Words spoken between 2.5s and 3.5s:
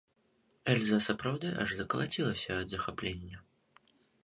ад захаплення.